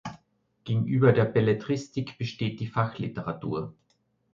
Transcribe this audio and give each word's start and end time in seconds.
Gegenüber 0.63 1.13
der 1.13 1.25
Belletristik 1.25 2.17
besteht 2.17 2.59
die 2.59 2.65
Fachliteratur. 2.65 3.75